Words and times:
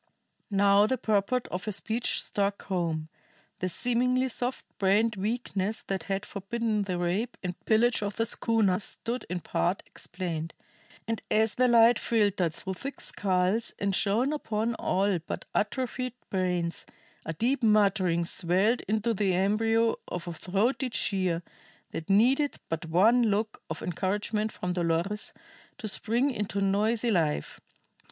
Now 0.49 0.87
the 0.87 0.97
purport 0.97 1.47
of 1.49 1.65
her 1.65 1.71
speech 1.71 2.23
struck 2.23 2.63
home; 2.63 3.07
the 3.59 3.69
seemingly 3.69 4.29
soft 4.29 4.65
brained 4.79 5.15
weakness 5.15 5.83
that 5.83 6.05
had 6.09 6.25
forbidden 6.25 6.81
the 6.81 6.97
rape 6.97 7.37
and 7.43 7.53
pillage 7.65 8.01
of 8.01 8.15
the 8.15 8.25
schooner 8.25 8.79
stood 8.79 9.27
in 9.29 9.41
part 9.41 9.83
explained. 9.85 10.55
And 11.07 11.21
as 11.29 11.53
the 11.53 11.67
light 11.67 11.99
filtered 11.99 12.51
through 12.55 12.73
thick 12.73 12.99
skulls 12.99 13.75
and 13.77 13.93
shone 13.95 14.33
upon 14.33 14.73
all 14.73 15.19
but 15.19 15.45
atrophied 15.53 16.13
brains, 16.31 16.87
a 17.23 17.33
deep 17.33 17.61
muttering 17.61 18.25
swelled 18.25 18.81
into 18.87 19.13
the 19.13 19.35
embryo 19.35 19.97
of 20.07 20.27
a 20.27 20.33
throaty 20.33 20.89
cheer 20.89 21.43
that 21.91 22.09
needed 22.09 22.55
but 22.69 22.87
one 22.87 23.21
look 23.21 23.61
of 23.69 23.83
encouragement 23.83 24.51
from 24.51 24.73
Dolores 24.73 25.31
to 25.77 25.87
spring 25.87 26.31
into 26.31 26.59
noisy 26.59 27.11
life. 27.11 27.61